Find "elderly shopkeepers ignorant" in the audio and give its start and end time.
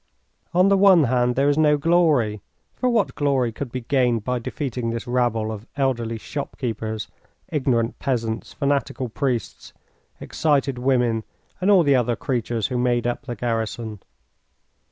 5.77-7.99